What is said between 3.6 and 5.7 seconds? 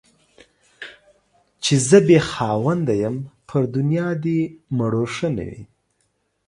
دنيا دي مړوښه نه وي.